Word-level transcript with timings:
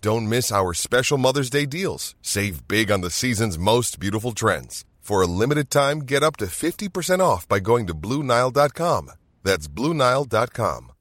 Don't 0.00 0.28
miss 0.28 0.52
our 0.52 0.74
special 0.74 1.18
Mother's 1.18 1.50
Day 1.50 1.66
deals. 1.66 2.14
Save 2.22 2.66
big 2.68 2.90
on 2.90 3.00
the 3.00 3.10
season's 3.10 3.58
most 3.58 3.98
beautiful 3.98 4.32
trends. 4.32 4.84
For 5.00 5.22
a 5.22 5.26
limited 5.26 5.70
time, 5.70 6.00
get 6.00 6.22
up 6.22 6.36
to 6.38 6.46
50% 6.46 7.20
off 7.20 7.46
by 7.46 7.60
going 7.60 7.86
to 7.86 7.94
Bluenile.com. 7.94 9.12
That's 9.44 9.68
Bluenile.com. 9.68 10.95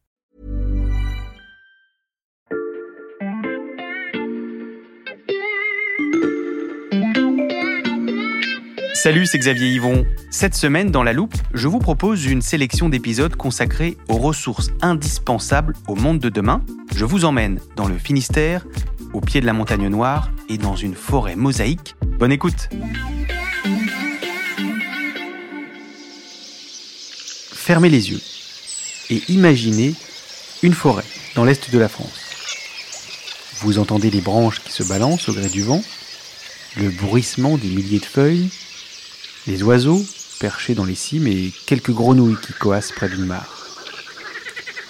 Salut, 9.06 9.28
c'est 9.28 9.38
Xavier 9.38 9.70
Yvon. 9.70 10.04
Cette 10.32 10.56
semaine, 10.56 10.90
dans 10.90 11.04
La 11.04 11.14
Loupe, 11.14 11.36
je 11.54 11.68
vous 11.68 11.78
propose 11.78 12.26
une 12.26 12.42
sélection 12.42 12.90
d'épisodes 12.90 13.36
consacrés 13.36 13.98
aux 14.08 14.18
ressources 14.18 14.72
indispensables 14.82 15.76
au 15.88 15.94
monde 15.94 16.18
de 16.18 16.30
demain. 16.30 16.66
Je 16.96 17.06
vous 17.06 17.24
emmène 17.24 17.60
dans 17.76 17.88
le 17.88 18.00
Finistère, 18.00 18.66
au 19.14 19.22
pied 19.22 19.42
de 19.42 19.46
la 19.46 19.54
montagne 19.54 19.90
noire 19.90 20.32
et 20.50 20.58
dans 20.58 20.76
une 20.76 20.96
forêt 20.96 21.36
mosaïque. 21.36 21.96
Bonne 22.18 22.32
écoute 22.32 22.68
Fermez 27.54 27.90
les 27.90 28.10
yeux 28.10 28.22
et 29.12 29.22
imaginez 29.30 29.94
une 30.64 30.74
forêt 30.74 31.06
dans 31.36 31.46
l'est 31.46 31.72
de 31.72 31.78
la 31.78 31.90
France. 31.90 32.22
Vous 33.60 33.78
entendez 33.78 34.10
les 34.10 34.22
branches 34.22 34.64
qui 34.64 34.72
se 34.72 34.82
balancent 34.82 35.30
au 35.30 35.34
gré 35.34 35.50
du 35.50 35.62
vent, 35.62 35.84
le 36.78 36.90
bruissement 36.90 37.60
des 37.60 37.70
milliers 37.70 38.00
de 38.00 38.06
feuilles, 38.06 38.50
les 39.48 39.64
oiseaux 39.64 40.02
perchés 40.40 40.76
dans 40.76 40.86
les 40.86 40.96
cimes 40.96 41.28
et 41.28 41.54
quelques 41.66 41.92
grenouilles 41.92 42.38
qui 42.42 42.54
coassent 42.54 42.92
près 42.92 43.10
d'une 43.10 43.26
mare. 43.26 43.56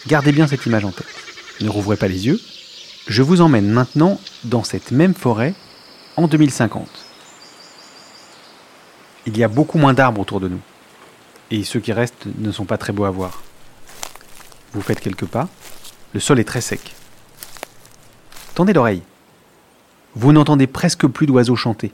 Gardez 0.08 0.32
bien 0.32 0.48
cette 0.48 0.66
image 0.66 0.86
en 0.86 0.92
tête. 0.92 1.08
Ne 1.62 1.70
rouvrez 1.70 1.98
pas 1.98 2.08
les 2.08 2.28
yeux. 2.28 2.40
Je 3.08 3.22
vous 3.22 3.42
emmène 3.42 3.70
maintenant 3.70 4.20
dans 4.44 4.64
cette 4.64 4.92
même 4.92 5.14
forêt 5.14 5.54
en 6.16 6.28
2050. 6.28 6.88
Il 9.28 9.38
y 9.38 9.44
a 9.44 9.48
beaucoup 9.48 9.78
moins 9.78 9.94
d'arbres 9.94 10.22
autour 10.22 10.40
de 10.40 10.48
nous. 10.48 10.62
Et 11.52 11.64
ceux 11.64 11.80
qui 11.80 11.94
restent 11.94 12.28
ne 12.38 12.52
sont 12.52 12.66
pas 12.66 12.78
très 12.78 12.94
beaux 12.94 13.06
à 13.06 13.12
voir. 13.12 13.44
Vous 14.74 14.82
faites 14.82 15.00
quelques 15.00 15.26
pas. 15.26 15.48
Le 16.14 16.20
sol 16.20 16.40
est 16.40 16.46
très 16.46 16.62
sec. 16.62 16.96
Tendez 18.54 18.74
l'oreille. 18.74 19.04
Vous 20.16 20.32
n'entendez 20.32 20.68
presque 20.68 21.08
plus 21.08 21.28
d'oiseaux 21.28 21.56
chanter 21.56 21.92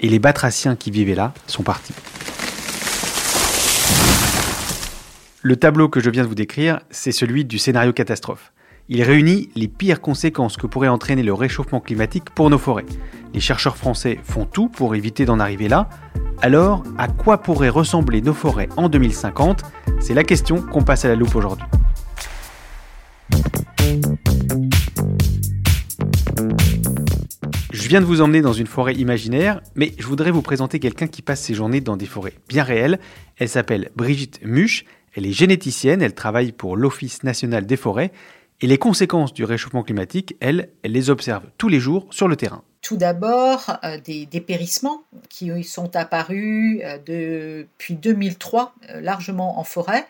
et 0.00 0.08
les 0.08 0.18
batraciens 0.18 0.76
qui 0.76 0.90
vivaient 0.90 1.14
là 1.14 1.32
sont 1.46 1.62
partis. 1.62 1.94
Le 5.42 5.56
tableau 5.56 5.88
que 5.88 6.00
je 6.00 6.08
viens 6.08 6.22
de 6.22 6.28
vous 6.28 6.34
décrire, 6.34 6.80
c'est 6.90 7.12
celui 7.12 7.44
du 7.44 7.58
scénario 7.58 7.92
catastrophe. 7.92 8.52
Il 8.88 9.02
réunit 9.02 9.50
les 9.54 9.68
pires 9.68 10.00
conséquences 10.00 10.56
que 10.56 10.66
pourrait 10.66 10.88
entraîner 10.88 11.22
le 11.22 11.34
réchauffement 11.34 11.80
climatique 11.80 12.30
pour 12.30 12.50
nos 12.50 12.58
forêts. 12.58 12.86
Les 13.32 13.40
chercheurs 13.40 13.76
français 13.76 14.18
font 14.22 14.44
tout 14.44 14.68
pour 14.68 14.94
éviter 14.94 15.24
d'en 15.24 15.40
arriver 15.40 15.68
là. 15.68 15.88
Alors, 16.42 16.82
à 16.98 17.08
quoi 17.08 17.38
pourraient 17.38 17.68
ressembler 17.68 18.20
nos 18.20 18.34
forêts 18.34 18.68
en 18.76 18.88
2050 18.88 19.62
C'est 20.00 20.14
la 20.14 20.24
question 20.24 20.60
qu'on 20.60 20.82
passe 20.82 21.04
à 21.04 21.08
la 21.08 21.14
loupe 21.14 21.34
aujourd'hui. 21.34 21.66
Je 27.84 27.90
viens 27.90 28.00
de 28.00 28.06
vous 28.06 28.22
emmener 28.22 28.40
dans 28.40 28.54
une 28.54 28.66
forêt 28.66 28.94
imaginaire, 28.94 29.60
mais 29.74 29.92
je 29.98 30.06
voudrais 30.06 30.30
vous 30.30 30.40
présenter 30.40 30.80
quelqu'un 30.80 31.06
qui 31.06 31.20
passe 31.20 31.42
ses 31.42 31.52
journées 31.52 31.82
dans 31.82 31.98
des 31.98 32.06
forêts 32.06 32.32
bien 32.48 32.62
réelles. 32.62 32.98
Elle 33.36 33.50
s'appelle 33.50 33.90
Brigitte 33.94 34.40
Muche, 34.42 34.86
elle 35.14 35.26
est 35.26 35.32
généticienne, 35.32 36.00
elle 36.00 36.14
travaille 36.14 36.52
pour 36.52 36.78
l'Office 36.78 37.24
national 37.24 37.66
des 37.66 37.76
forêts, 37.76 38.10
et 38.62 38.66
les 38.66 38.78
conséquences 38.78 39.34
du 39.34 39.44
réchauffement 39.44 39.82
climatique, 39.82 40.34
elle, 40.40 40.70
elle 40.82 40.92
les 40.92 41.10
observe 41.10 41.42
tous 41.58 41.68
les 41.68 41.78
jours 41.78 42.06
sur 42.08 42.26
le 42.26 42.36
terrain. 42.36 42.62
Tout 42.80 42.96
d'abord 42.96 43.78
euh, 43.84 43.98
des 43.98 44.24
dépérissements 44.24 45.04
qui 45.28 45.62
sont 45.62 45.94
apparus 45.94 46.80
euh, 46.84 46.98
depuis 46.98 47.96
2003 47.96 48.74
euh, 48.90 49.00
largement 49.02 49.58
en 49.58 49.64
forêt, 49.64 50.06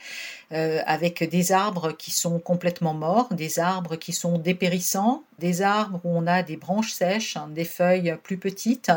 avec 0.55 1.29
des 1.29 1.53
arbres 1.53 1.93
qui 1.93 2.11
sont 2.11 2.39
complètement 2.39 2.95
morts, 2.95 3.29
des 3.33 3.59
arbres 3.59 3.97
qui 3.97 4.13
sont 4.13 4.39
dépérissants, 4.39 5.25
des 5.39 5.63
arbres 5.63 6.01
où 6.05 6.11
on 6.17 6.27
a 6.27 6.43
des 6.43 6.57
branches 6.57 6.93
sèches, 6.93 7.37
hein, 7.37 7.49
des 7.51 7.65
feuilles 7.65 8.17
plus 8.23 8.39
petites. 8.39 8.91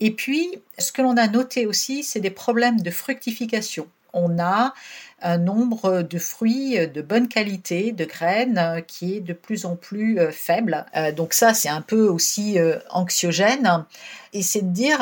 Et 0.00 0.10
puis, 0.10 0.50
ce 0.78 0.92
que 0.92 1.02
l'on 1.02 1.16
a 1.16 1.26
noté 1.26 1.66
aussi, 1.66 2.02
c'est 2.02 2.20
des 2.20 2.30
problèmes 2.30 2.80
de 2.80 2.90
fructification. 2.90 3.86
On 4.12 4.38
a 4.38 4.74
un 5.22 5.38
nombre 5.38 6.02
de 6.02 6.18
fruits 6.18 6.78
de 6.88 7.02
bonne 7.02 7.28
qualité, 7.28 7.92
de 7.92 8.04
graines, 8.04 8.58
euh, 8.58 8.80
qui 8.80 9.16
est 9.16 9.20
de 9.20 9.32
plus 9.32 9.64
en 9.64 9.76
plus 9.76 10.18
euh, 10.18 10.30
faible. 10.30 10.84
Euh, 10.94 11.10
donc 11.10 11.32
ça, 11.32 11.54
c'est 11.54 11.70
un 11.70 11.80
peu 11.80 12.06
aussi 12.06 12.58
anxiogène. 12.90 13.84
Et 14.32 14.42
c'est 14.42 14.62
de 14.62 14.70
dire, 14.72 14.98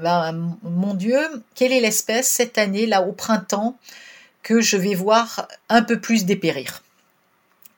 ben, 0.00 0.56
mon 0.62 0.94
Dieu, 0.94 1.18
quelle 1.54 1.72
est 1.72 1.80
l'espèce 1.80 2.28
cette 2.28 2.56
année, 2.56 2.86
là, 2.86 3.02
au 3.02 3.12
printemps, 3.12 3.76
que 4.46 4.60
je 4.60 4.76
vais 4.76 4.94
voir 4.94 5.48
un 5.68 5.82
peu 5.82 5.98
plus 5.98 6.24
dépérir. 6.24 6.84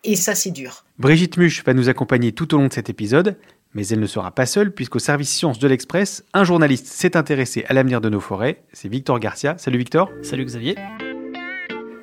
Et 0.04 0.16
ça, 0.16 0.34
c'est 0.34 0.50
dur. 0.50 0.84
Brigitte 0.98 1.38
Muche 1.38 1.64
va 1.64 1.72
nous 1.72 1.88
accompagner 1.88 2.32
tout 2.32 2.54
au 2.54 2.58
long 2.58 2.68
de 2.68 2.72
cet 2.74 2.90
épisode. 2.90 3.38
Mais 3.72 3.86
elle 3.88 4.00
ne 4.00 4.06
sera 4.06 4.32
pas 4.32 4.44
seule, 4.44 4.74
puisqu'au 4.74 4.98
service 4.98 5.30
sciences 5.30 5.58
de 5.58 5.66
l'Express, 5.66 6.24
un 6.34 6.44
journaliste 6.44 6.86
s'est 6.86 7.16
intéressé 7.16 7.64
à 7.68 7.72
l'avenir 7.72 8.02
de 8.02 8.10
nos 8.10 8.20
forêts. 8.20 8.64
C'est 8.74 8.88
Victor 8.88 9.18
Garcia. 9.18 9.56
Salut 9.56 9.78
Victor. 9.78 10.10
Salut 10.22 10.44
Xavier. 10.44 10.74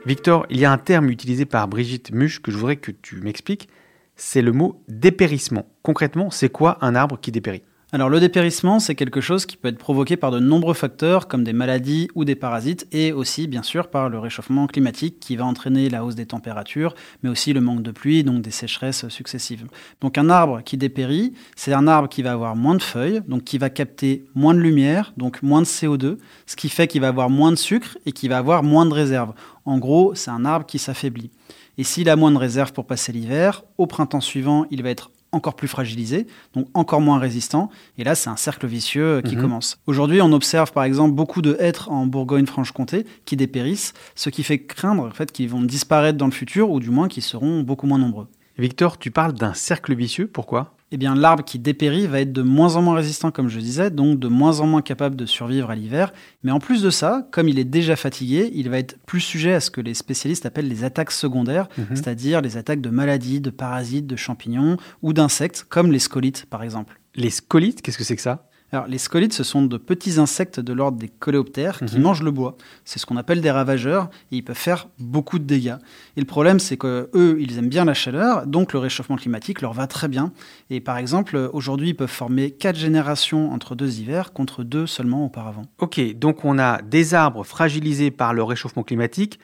Victor, 0.07 0.47
il 0.49 0.59
y 0.59 0.65
a 0.65 0.71
un 0.71 0.79
terme 0.79 1.11
utilisé 1.11 1.45
par 1.45 1.67
Brigitte 1.67 2.11
Muche 2.11 2.41
que 2.41 2.49
je 2.49 2.57
voudrais 2.57 2.77
que 2.77 2.91
tu 2.91 3.17
m'expliques. 3.17 3.69
C'est 4.15 4.41
le 4.41 4.51
mot 4.51 4.81
dépérissement. 4.87 5.67
Concrètement, 5.83 6.31
c'est 6.31 6.49
quoi 6.49 6.79
un 6.81 6.95
arbre 6.95 7.19
qui 7.19 7.31
dépérit? 7.31 7.61
Alors 7.95 8.09
le 8.09 8.19
dépérissement, 8.19 8.79
c'est 8.79 8.93
quelque 8.93 9.21
chose 9.21 9.45
qui 9.45 9.55
peut 9.55 9.69
être 9.69 9.77
provoqué 9.77 10.17
par 10.17 10.29
de 10.29 10.37
nombreux 10.37 10.73
facteurs 10.73 11.29
comme 11.29 11.45
des 11.45 11.53
maladies 11.53 12.09
ou 12.13 12.25
des 12.25 12.35
parasites 12.35 12.85
et 12.91 13.13
aussi 13.13 13.47
bien 13.47 13.63
sûr 13.63 13.87
par 13.87 14.09
le 14.09 14.19
réchauffement 14.19 14.67
climatique 14.67 15.21
qui 15.21 15.37
va 15.37 15.45
entraîner 15.45 15.87
la 15.89 16.03
hausse 16.03 16.15
des 16.15 16.25
températures, 16.25 16.93
mais 17.23 17.29
aussi 17.29 17.53
le 17.53 17.61
manque 17.61 17.83
de 17.83 17.91
pluie, 17.91 18.25
donc 18.25 18.41
des 18.41 18.51
sécheresses 18.51 19.07
successives. 19.07 19.65
Donc 20.01 20.17
un 20.17 20.29
arbre 20.29 20.61
qui 20.61 20.75
dépérit, 20.75 21.35
c'est 21.55 21.71
un 21.71 21.87
arbre 21.87 22.09
qui 22.09 22.21
va 22.21 22.33
avoir 22.33 22.57
moins 22.57 22.75
de 22.75 22.81
feuilles, 22.81 23.21
donc 23.29 23.45
qui 23.45 23.57
va 23.57 23.69
capter 23.69 24.25
moins 24.35 24.53
de 24.53 24.59
lumière, 24.59 25.13
donc 25.15 25.41
moins 25.41 25.61
de 25.61 25.65
CO2, 25.65 26.17
ce 26.47 26.57
qui 26.57 26.67
fait 26.67 26.87
qu'il 26.87 26.99
va 26.99 27.07
avoir 27.07 27.29
moins 27.29 27.51
de 27.51 27.55
sucre 27.55 27.97
et 28.05 28.11
qu'il 28.11 28.27
va 28.27 28.39
avoir 28.39 28.61
moins 28.61 28.85
de 28.85 28.93
réserves. 28.93 29.31
En 29.63 29.77
gros, 29.77 30.13
c'est 30.15 30.31
un 30.31 30.43
arbre 30.43 30.65
qui 30.65 30.79
s'affaiblit. 30.79 31.31
Et 31.77 31.85
s'il 31.85 32.09
a 32.09 32.17
moins 32.17 32.31
de 32.31 32.37
réserves 32.37 32.73
pour 32.73 32.87
passer 32.87 33.13
l'hiver, 33.13 33.63
au 33.77 33.87
printemps 33.87 34.19
suivant, 34.19 34.65
il 34.69 34.83
va 34.83 34.89
être 34.89 35.11
encore 35.35 35.55
plus 35.55 35.67
fragilisé, 35.67 36.27
donc 36.53 36.67
encore 36.73 37.01
moins 37.01 37.19
résistant. 37.19 37.69
Et 37.97 38.03
là, 38.03 38.15
c'est 38.15 38.29
un 38.29 38.37
cercle 38.37 38.65
vicieux 38.67 39.21
qui 39.23 39.35
mhm. 39.35 39.41
commence. 39.41 39.77
Aujourd'hui, 39.85 40.21
on 40.21 40.31
observe 40.31 40.71
par 40.71 40.83
exemple 40.83 41.13
beaucoup 41.13 41.41
de 41.41 41.57
hêtres 41.59 41.91
en 41.91 42.05
Bourgogne-Franche-Comté 42.05 43.05
qui 43.25 43.35
dépérissent, 43.35 43.93
ce 44.15 44.29
qui 44.29 44.43
fait 44.43 44.59
craindre 44.59 45.03
en 45.03 45.11
fait 45.11 45.31
qu'ils 45.31 45.49
vont 45.49 45.61
disparaître 45.61 46.17
dans 46.17 46.25
le 46.25 46.31
futur, 46.31 46.71
ou 46.71 46.79
du 46.79 46.89
moins 46.89 47.07
qu'ils 47.07 47.23
seront 47.23 47.61
beaucoup 47.61 47.87
moins 47.87 47.99
nombreux. 47.99 48.27
Victor, 48.57 48.97
tu 48.97 49.11
parles 49.11 49.33
d'un 49.33 49.53
cercle 49.53 49.93
vicieux, 49.93 50.27
pourquoi? 50.27 50.74
Eh 50.91 50.97
bien 50.97 51.15
l'arbre 51.15 51.43
qui 51.43 51.59
dépérit 51.59 52.07
va 52.07 52.21
être 52.21 52.31
de 52.31 52.41
moins 52.41 52.75
en 52.75 52.81
moins 52.81 52.95
résistant, 52.95 53.31
comme 53.31 53.49
je 53.49 53.59
disais, 53.59 53.89
donc 53.89 54.19
de 54.19 54.27
moins 54.27 54.59
en 54.59 54.67
moins 54.67 54.81
capable 54.81 55.15
de 55.15 55.25
survivre 55.25 55.69
à 55.69 55.75
l'hiver. 55.75 56.13
Mais 56.43 56.51
en 56.51 56.59
plus 56.59 56.81
de 56.83 56.89
ça, 56.89 57.27
comme 57.31 57.49
il 57.49 57.57
est 57.57 57.65
déjà 57.65 57.95
fatigué, 57.95 58.51
il 58.53 58.69
va 58.69 58.77
être 58.77 58.97
plus 59.05 59.19
sujet 59.19 59.53
à 59.53 59.59
ce 59.59 59.71
que 59.71 59.81
les 59.81 59.93
spécialistes 59.93 60.45
appellent 60.45 60.67
les 60.67 60.83
attaques 60.83 61.11
secondaires, 61.11 61.67
mhm. 61.77 61.87
c'est-à-dire 61.91 62.41
les 62.41 62.57
attaques 62.57 62.81
de 62.81 62.89
maladies, 62.89 63.41
de 63.41 63.49
parasites, 63.49 64.07
de 64.07 64.15
champignons 64.15 64.77
ou 65.01 65.13
d'insectes, 65.13 65.65
comme 65.67 65.91
les 65.91 65.99
scolites 65.99 66.45
par 66.45 66.63
exemple. 66.63 66.99
Les 67.15 67.29
scolites, 67.29 67.81
qu'est-ce 67.81 67.97
que 67.97 68.03
c'est 68.03 68.15
que 68.15 68.21
ça? 68.21 68.47
Alors, 68.75 68.87
les 68.89 68.97
scolites, 68.97 69.31
ce 69.31 69.45
sont 69.45 69.61
de 69.61 69.77
petits 69.77 70.19
insectes 70.19 70.59
de 70.59 70.73
l'ordre 70.73 70.97
des 70.97 71.07
coléoptères 71.07 71.79
qui 71.79 71.95
Mhm. 71.95 72.01
mangent 72.01 72.23
le 72.23 72.31
bois. 72.31 72.57
C'est 72.83 72.99
ce 72.99 73.05
qu'on 73.05 73.15
appelle 73.15 73.39
des 73.39 73.49
ravageurs 73.49 74.09
et 74.33 74.35
ils 74.35 74.41
peuvent 74.43 74.57
faire 74.57 74.89
beaucoup 74.99 75.39
de 75.39 75.45
dégâts. 75.45 75.77
Et 76.17 76.19
le 76.19 76.25
problème, 76.25 76.59
c'est 76.59 76.75
que 76.75 77.09
eux, 77.15 77.37
ils 77.39 77.57
aiment 77.57 77.69
bien 77.69 77.85
la 77.85 77.93
chaleur, 77.93 78.45
donc 78.45 78.73
le 78.73 78.79
réchauffement 78.79 79.15
climatique 79.15 79.61
leur 79.61 79.71
va 79.71 79.87
très 79.87 80.09
bien. 80.09 80.33
Et 80.69 80.81
par 80.81 80.97
exemple, 80.97 81.49
aujourd'hui, 81.53 81.91
ils 81.91 81.95
peuvent 81.95 82.09
former 82.09 82.51
quatre 82.51 82.75
générations 82.75 83.53
entre 83.53 83.75
deux 83.75 83.97
hivers 84.01 84.33
contre 84.33 84.65
deux 84.65 84.87
seulement 84.87 85.23
auparavant. 85.25 85.63
Ok, 85.79 86.01
donc 86.19 86.43
on 86.43 86.59
a 86.59 86.81
des 86.81 87.13
arbres 87.13 87.45
fragilisés 87.45 88.11
par 88.11 88.33
le 88.33 88.43
réchauffement 88.43 88.83
climatique 88.83 89.39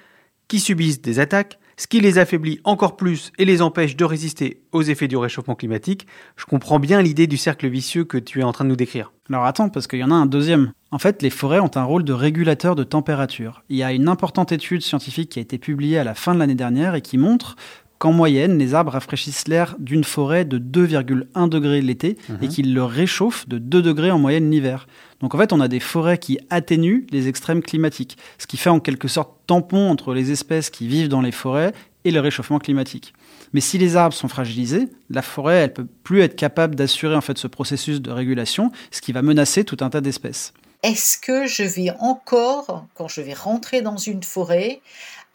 qui 0.50 0.60
subissent 0.60 1.02
des 1.02 1.20
attaques, 1.20 1.58
ce 1.82 1.88
qui 1.88 2.00
les 2.00 2.20
affaiblit 2.20 2.60
encore 2.64 2.96
plus 2.96 3.32
et 3.40 3.46
les 3.46 3.64
empêche 3.64 3.96
de 3.96 4.06
résister 4.06 4.62
aux 4.72 4.84
effets 4.84 5.08
du 5.08 5.18
réchauffement 5.18 5.56
climatique. 5.56 6.06
Je 6.36 6.46
comprends 6.46 6.78
bien 6.78 7.02
l'idée 7.02 7.26
du 7.26 7.38
cercle 7.38 7.68
vicieux 7.68 8.04
que 8.04 8.20
tu 8.20 8.42
es 8.42 8.44
en 8.44 8.52
train 8.52 8.66
de 8.66 8.70
nous 8.70 8.76
décrire. 8.76 9.12
Alors 9.32 9.46
attends, 9.46 9.70
parce 9.70 9.88
qu'il 9.88 9.98
y 9.98 10.04
en 10.04 10.12
a 10.12 10.14
un 10.14 10.28
deuxième. 10.28 10.74
En 10.92 11.00
fait, 11.00 11.24
les 11.24 11.32
forêts 11.32 11.60
ont 11.60 11.72
un 11.74 11.84
rôle 11.84 12.04
de 12.04 12.14
régulateur 12.14 12.76
de 12.76 12.84
température. 12.84 13.64
Il 13.70 13.78
y 13.78 13.84
a 13.84 13.94
une 13.94 14.10
importante 14.10 14.52
étude 14.52 14.84
scientifique 14.84 15.32
qui 15.32 15.40
a 15.40 15.42
été 15.42 15.58
publiée 15.58 15.98
à 15.98 16.04
la 16.04 16.14
fin 16.14 16.36
de 16.36 16.40
l'année 16.40 16.54
dernière 16.54 16.94
et 16.94 17.02
qui 17.02 17.18
montre 17.18 17.56
qu'en 18.02 18.14
moyenne, 18.14 18.58
les 18.58 18.74
arbres 18.74 18.94
rafraîchissent 18.94 19.48
l'air 19.48 19.76
d'une 19.78 20.04
forêt 20.04 20.44
de 20.44 20.58
2,1 20.58 21.48
degrés 21.50 21.82
l'été 21.82 22.18
et 22.42 22.48
qu'ils 22.48 22.74
le 22.74 22.84
réchauffent 22.84 23.48
de 23.48 23.60
2 23.60 23.84
degrés 23.84 24.10
en 24.10 24.18
moyenne 24.18 24.50
l'hiver. 24.50 24.88
Donc 25.20 25.36
en 25.36 25.38
fait, 25.38 25.54
on 25.54 25.60
a 25.60 25.68
des 25.68 25.80
forêts 25.80 26.18
qui 26.18 26.40
atténuent 26.50 27.06
les 27.12 27.28
extrêmes 27.28 27.62
climatiques, 27.62 28.18
ce 28.40 28.48
qui 28.48 28.58
fait 28.58 28.72
en 28.72 28.80
quelque 28.80 29.08
sorte 29.08 29.38
tampon 29.46 29.88
entre 29.88 30.16
les 30.16 30.32
espèces 30.32 30.72
qui 30.72 30.88
vivent 30.88 31.10
dans 31.10 31.22
les 31.22 31.32
forêts 31.32 31.74
et 32.04 32.10
le 32.10 32.20
réchauffement 32.20 32.58
climatique. 32.58 33.14
Mais 33.54 33.62
si 33.62 33.78
les 33.78 33.96
arbres 33.96 34.16
sont 34.16 34.28
fragilisés, 34.28 34.88
la 35.12 35.22
forêt, 35.22 35.58
elle 35.58 35.74
peut 35.74 35.88
plus 36.04 36.22
être 36.22 36.36
capable 36.36 36.74
d'assurer 36.74 37.16
en 37.16 37.22
fait 37.22 37.38
ce 37.38 37.46
processus 37.46 38.02
de 38.02 38.10
régulation, 38.10 38.72
ce 38.90 39.02
qui 39.02 39.12
va 39.12 39.22
menacer 39.22 39.64
tout 39.64 39.78
un 39.82 39.92
tas 39.92 40.02
d'espèces. 40.02 40.54
Est-ce 40.82 41.20
que 41.20 41.46
je 41.46 41.62
vais 41.62 41.92
encore, 42.00 42.88
quand 42.96 43.08
je 43.08 43.22
vais 43.22 43.36
rentrer 43.36 43.84
dans 43.84 43.98
une 43.98 44.24
forêt, 44.24 44.82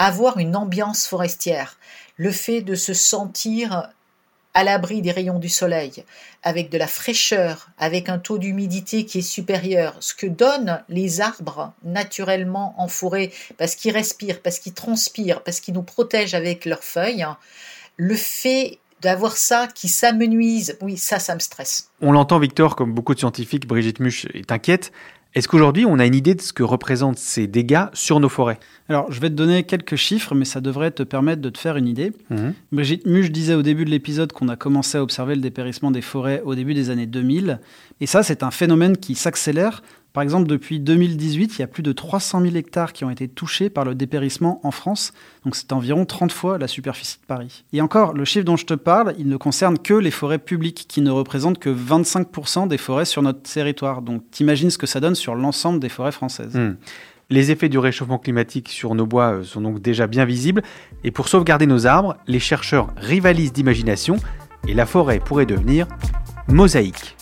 avoir 0.01 0.39
une 0.39 0.57
ambiance 0.57 1.07
forestière? 1.07 1.79
Le 2.17 2.31
fait 2.31 2.63
de 2.63 2.75
se 2.75 2.95
sentir 2.95 3.91
à 4.57 4.65
l'abri 4.65 5.03
des 5.03 5.11
rayons 5.11 5.39
du 5.39 5.51
soleil, 5.51 6.03
avec 6.43 6.71
de 6.71 6.79
la 6.79 6.87
fraîcheur, 6.87 7.69
avec 7.77 8.09
un 8.09 8.19
taux 8.19 8.39
d'humidité 8.39 9.05
qui 9.05 9.19
est 9.19 9.23
supérieur, 9.23 9.95
ce 10.01 10.15
que 10.15 10.27
donnent 10.27 10.83
les 10.89 11.21
arbres 11.21 11.75
naturellement 11.85 12.75
en 12.79 12.89
forêt, 12.89 13.31
parce 13.59 13.75
qu'ils 13.75 13.93
respirent, 13.93 14.41
parce 14.41 14.59
qu'ils 14.59 14.73
transpirent, 14.73 15.43
parce 15.43 15.61
qu'ils 15.61 15.75
nous 15.75 15.83
protègent 15.83 16.35
avec 16.35 16.65
leurs 16.65 16.85
feuilles, 16.85 17.27
le 17.99 18.15
fait 18.15 18.79
d'avoir 19.03 19.37
ça 19.37 19.69
qui 19.75 19.89
s'amenuise, 19.89 20.79
oui, 20.81 20.97
ça, 20.97 21.19
ça 21.19 21.35
me 21.35 21.41
stresse. 21.41 21.91
On 22.01 22.13
l'entend, 22.13 22.39
Victor, 22.39 22.77
comme 22.77 22.95
beaucoup 22.95 23.13
de 23.13 23.19
scientifiques, 23.19 23.67
Brigitte 23.67 24.01
Muche 24.01 24.25
est 24.33 24.51
inquiète. 24.51 24.91
Est-ce 25.37 25.49
qu'aujourd'hui, 25.49 25.85
on 25.85 25.99
a 25.99 26.07
une 26.07 26.15
idée 26.15 26.35
de 26.35 26.41
ce 26.41 26.55
que 26.55 26.63
représentent 26.63 27.19
ces 27.19 27.47
dégâts 27.47 27.89
sur 27.93 28.21
nos 28.21 28.31
forêts? 28.31 28.59
Alors, 28.89 29.13
je 29.13 29.21
vais 29.21 29.29
te 29.29 29.35
donner 29.35 29.65
quelques 29.65 29.97
chiffres, 29.97 30.35
mais 30.35 30.47
ça 30.47 30.63
devrait 30.63 30.91
te 30.93 31.03
permettre 31.03 31.43
de 31.43 31.51
te 31.51 31.59
faire 31.59 31.77
une 31.77 31.87
idée. 31.87 32.13
Brigitte 32.73 33.05
Muche 33.05 33.31
disait 33.31 33.53
au 33.53 33.61
début 33.61 33.85
de 33.85 33.91
l'épisode 33.91 34.33
qu'on 34.33 34.49
a 34.49 34.57
commencé 34.57 34.97
à 34.97 35.03
observer 35.03 35.35
le 35.35 35.43
dépérissement 35.43 35.91
des 35.91 36.01
forêts 36.01 36.41
au 36.47 36.55
début 36.55 36.73
des 36.73 36.89
années 36.89 37.05
2000. 37.05 37.61
Et 38.01 38.07
ça, 38.07 38.23
c'est 38.23 38.43
un 38.43 38.51
phénomène 38.51 38.97
qui 38.97 39.15
s'accélère. 39.15 39.83
Par 40.17 40.23
exemple, 40.23 40.49
depuis 40.49 40.81
2018, 40.81 41.57
il 41.57 41.61
y 41.61 41.63
a 41.63 41.67
plus 41.67 41.83
de 41.83 41.93
300 41.93 42.41
000 42.41 42.57
hectares 42.57 42.95
qui 42.95 43.05
ont 43.05 43.11
été 43.11 43.29
touchés 43.29 43.69
par 43.69 43.85
le 43.85 43.95
dépérissement 43.95 44.63
en 44.63 44.71
France. 44.71 45.13
Donc 45.45 45.55
c'est 45.55 45.75
environ 45.75 46.07
30 46.07 46.33
fois 46.33 46.57
la 46.57 46.69
superficie 46.69 47.19
de 47.21 47.27
Paris. 47.27 47.65
Et 47.75 47.83
encore, 47.83 48.15
le 48.15 48.25
chiffre 48.25 48.47
dont 48.47 48.57
je 48.57 48.65
te 48.65 48.73
parle, 48.73 49.15
il 49.19 49.29
ne 49.29 49.37
concerne 49.37 49.79
que 49.79 49.93
les 49.93 50.11
forêts 50.11 50.39
publiques, 50.39 50.87
qui 50.89 51.03
ne 51.03 51.11
représentent 51.11 51.59
que 51.59 51.69
25% 51.69 52.67
des 52.67 52.79
forêts 52.79 53.05
sur 53.05 53.21
notre 53.21 53.43
territoire. 53.43 54.01
Donc 54.01 54.23
t'imagines 54.31 54.71
ce 54.71 54.79
que 54.79 54.87
ça 54.87 55.01
donne 55.01 55.15
sur 55.15 55.35
l'ensemble 55.35 55.81
des 55.81 55.91
forêts 55.91 56.13
françaises. 56.13 56.57
Hmm. 56.57 56.77
Les 57.29 57.51
effets 57.51 57.69
du 57.69 57.77
réchauffement 57.77 58.19
climatique 58.19 58.71
sur 58.71 58.95
nos 58.95 59.05
bois 59.05 59.35
euh, 59.35 59.45
sont 59.45 59.61
donc 59.61 59.83
déjà 59.83 60.07
bien 60.07 60.25
visibles. 60.25 60.63
Et 61.05 61.11
pour 61.11 61.29
sauvegarder 61.29 61.67
nos 61.67 61.87
arbres, 61.87 62.17
les 62.27 62.41
chercheurs 62.41 62.89
rivalisent 62.97 63.53
d'imagination 63.53 64.17
et 64.67 64.73
la 64.73 64.87
forêt 64.87 65.21
pourrait 65.21 65.45
devenir 65.45 65.87
mosaïque. 66.49 67.16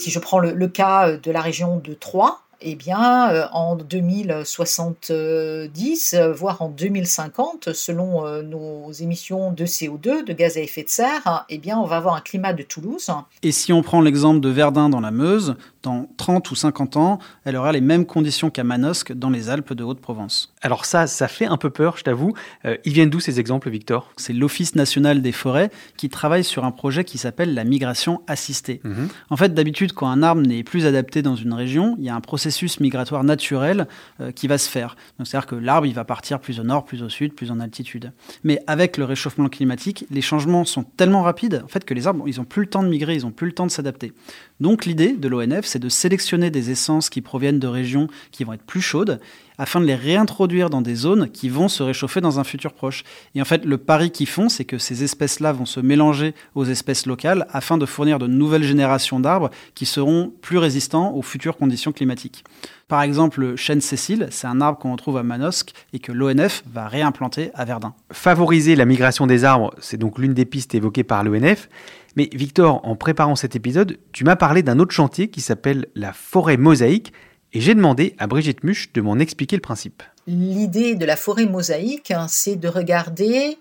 Si 0.00 0.10
je 0.10 0.18
prends 0.18 0.38
le, 0.38 0.68
cas 0.68 1.12
de 1.12 1.30
la 1.30 1.42
région 1.42 1.76
de 1.76 1.92
Troyes, 1.92 2.38
eh 2.62 2.74
bien, 2.74 3.30
euh, 3.30 3.46
en 3.52 3.76
2070, 3.76 6.14
euh, 6.14 6.32
voire 6.32 6.62
en 6.62 6.68
2050, 6.68 7.72
selon 7.72 8.26
euh, 8.26 8.42
nos 8.42 8.90
émissions 8.92 9.52
de 9.52 9.64
CO2, 9.64 10.24
de 10.24 10.32
gaz 10.32 10.56
à 10.56 10.60
effet 10.60 10.82
de 10.82 10.88
serre, 10.88 11.26
hein, 11.26 11.44
eh 11.48 11.58
bien, 11.58 11.78
on 11.78 11.86
va 11.86 11.96
avoir 11.96 12.14
un 12.14 12.20
climat 12.20 12.52
de 12.52 12.62
Toulouse. 12.62 13.10
Et 13.42 13.50
si 13.52 13.72
on 13.72 13.82
prend 13.82 14.00
l'exemple 14.00 14.40
de 14.40 14.50
Verdun 14.50 14.90
dans 14.90 15.00
la 15.00 15.10
Meuse, 15.10 15.56
dans 15.82 16.08
30 16.18 16.50
ou 16.50 16.54
50 16.54 16.98
ans, 16.98 17.18
elle 17.44 17.56
aura 17.56 17.72
les 17.72 17.80
mêmes 17.80 18.04
conditions 18.04 18.50
qu'à 18.50 18.64
Manosque 18.64 19.12
dans 19.12 19.30
les 19.30 19.48
Alpes 19.48 19.72
de 19.72 19.82
Haute-Provence. 19.82 20.52
Alors 20.60 20.84
ça, 20.84 21.06
ça 21.06 21.28
fait 21.28 21.46
un 21.46 21.56
peu 21.56 21.70
peur, 21.70 21.96
je 21.96 22.04
t'avoue. 22.04 22.34
Euh, 22.66 22.76
ils 22.84 22.92
viennent 22.92 23.08
d'où 23.08 23.20
ces 23.20 23.40
exemples, 23.40 23.70
Victor? 23.70 24.12
C'est 24.18 24.34
l'Office 24.34 24.74
national 24.74 25.22
des 25.22 25.32
forêts 25.32 25.70
qui 25.96 26.10
travaille 26.10 26.44
sur 26.44 26.64
un 26.64 26.70
projet 26.70 27.04
qui 27.04 27.16
s'appelle 27.16 27.54
la 27.54 27.64
migration 27.64 28.20
assistée. 28.26 28.82
En 29.30 29.36
fait, 29.36 29.54
d'habitude, 29.54 29.92
quand 29.92 30.08
un 30.08 30.22
arbre 30.22 30.42
n'est 30.42 30.62
plus 30.62 30.84
adapté 30.84 31.22
dans 31.22 31.36
une 31.36 31.54
région, 31.54 31.96
il 31.98 32.04
y 32.04 32.10
a 32.10 32.14
un 32.14 32.20
processus 32.20 32.49
migratoire 32.80 33.24
naturel 33.24 33.86
euh, 34.20 34.32
qui 34.32 34.46
va 34.48 34.58
se 34.58 34.68
faire. 34.68 34.96
C'est-à-dire 35.18 35.46
que 35.46 35.54
l'arbre, 35.54 35.86
va 35.94 36.04
partir 36.04 36.40
plus 36.40 36.60
au 36.60 36.64
nord, 36.64 36.84
plus 36.84 37.02
au 37.02 37.08
sud, 37.08 37.34
plus 37.34 37.50
en 37.50 37.60
altitude. 37.60 38.12
Mais 38.44 38.60
avec 38.66 38.96
le 38.96 39.04
réchauffement 39.04 39.48
climatique, 39.48 40.04
les 40.10 40.20
changements 40.20 40.64
sont 40.64 40.82
tellement 40.82 41.22
rapides 41.22 41.62
en 41.64 41.68
que 41.84 41.94
les 41.94 42.06
arbres, 42.06 42.24
ils 42.26 42.36
n'ont 42.36 42.44
plus 42.44 42.62
le 42.62 42.68
temps 42.68 42.82
de 42.82 42.88
migrer, 42.88 43.14
ils 43.14 43.22
n'ont 43.22 43.30
plus 43.30 43.46
le 43.46 43.52
temps 43.52 43.66
de 43.66 43.70
s'adapter. 43.70 44.12
Donc 44.60 44.84
l'idée 44.84 45.12
de 45.12 45.26
l'ONF, 45.26 45.64
c'est 45.64 45.78
de 45.78 45.88
sélectionner 45.88 46.50
des 46.50 46.70
essences 46.70 47.08
qui 47.08 47.22
proviennent 47.22 47.58
de 47.58 47.66
régions 47.66 48.08
qui 48.30 48.44
vont 48.44 48.52
être 48.52 48.62
plus 48.62 48.82
chaudes 48.82 49.18
afin 49.60 49.80
de 49.80 49.84
les 49.84 49.94
réintroduire 49.94 50.70
dans 50.70 50.80
des 50.80 50.94
zones 50.94 51.28
qui 51.30 51.50
vont 51.50 51.68
se 51.68 51.82
réchauffer 51.82 52.22
dans 52.22 52.40
un 52.40 52.44
futur 52.44 52.72
proche. 52.72 53.04
Et 53.34 53.42
en 53.42 53.44
fait, 53.44 53.66
le 53.66 53.76
pari 53.76 54.10
qu'ils 54.10 54.26
font, 54.26 54.48
c'est 54.48 54.64
que 54.64 54.78
ces 54.78 55.04
espèces-là 55.04 55.52
vont 55.52 55.66
se 55.66 55.80
mélanger 55.80 56.34
aux 56.54 56.64
espèces 56.64 57.04
locales 57.04 57.46
afin 57.50 57.76
de 57.76 57.84
fournir 57.84 58.18
de 58.18 58.26
nouvelles 58.26 58.62
générations 58.62 59.20
d'arbres 59.20 59.50
qui 59.74 59.84
seront 59.84 60.32
plus 60.40 60.56
résistants 60.56 61.12
aux 61.14 61.20
futures 61.20 61.58
conditions 61.58 61.92
climatiques. 61.92 62.42
Par 62.88 63.02
exemple, 63.02 63.40
le 63.40 63.56
chêne 63.56 63.80
Cécile, 63.82 64.28
c'est 64.30 64.46
un 64.46 64.60
arbre 64.60 64.78
qu'on 64.78 64.92
retrouve 64.92 65.18
à 65.18 65.22
Manosque 65.22 65.72
et 65.92 65.98
que 65.98 66.10
l'ONF 66.10 66.64
va 66.72 66.88
réimplanter 66.88 67.50
à 67.54 67.64
Verdun. 67.64 67.94
Favoriser 68.10 68.74
la 68.76 68.84
migration 68.86 69.26
des 69.26 69.44
arbres, 69.44 69.74
c'est 69.78 69.98
donc 69.98 70.18
l'une 70.18 70.34
des 70.34 70.44
pistes 70.46 70.74
évoquées 70.74 71.04
par 71.04 71.22
l'ONF. 71.22 71.68
Mais 72.16 72.28
Victor, 72.32 72.80
en 72.84 72.96
préparant 72.96 73.36
cet 73.36 73.56
épisode, 73.56 73.98
tu 74.12 74.24
m'as 74.24 74.36
parlé 74.36 74.62
d'un 74.62 74.78
autre 74.78 74.92
chantier 74.92 75.28
qui 75.28 75.40
s'appelle 75.40 75.86
la 75.94 76.12
forêt 76.12 76.56
mosaïque, 76.56 77.12
et 77.52 77.60
j'ai 77.60 77.74
demandé 77.74 78.14
à 78.18 78.26
Brigitte 78.26 78.62
Muche 78.62 78.92
de 78.92 79.00
m'en 79.00 79.18
expliquer 79.18 79.56
le 79.56 79.62
principe. 79.62 80.02
L'idée 80.26 80.94
de 80.94 81.04
la 81.04 81.16
forêt 81.16 81.46
mosaïque, 81.46 82.10
hein, 82.10 82.26
c'est 82.28 82.56
de 82.56 82.68
regarder 82.68 83.58